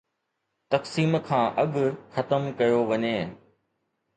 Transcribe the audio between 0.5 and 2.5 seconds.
تقسيم کان اڳ ختم